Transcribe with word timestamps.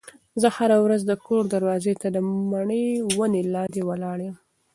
زه 0.41 0.47
هره 0.57 0.77
ورځ 0.85 1.01
د 1.05 1.11
کور 1.25 1.43
دروازې 1.53 1.93
ته 2.01 2.07
د 2.15 2.17
مڼې 2.51 2.85
ونې 3.17 3.41
لاندې 3.53 3.81
ولاړه 3.89 4.25
وم. 4.31 4.35